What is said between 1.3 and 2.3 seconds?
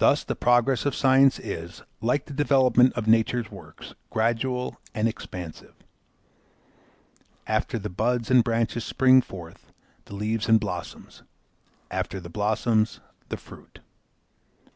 is, like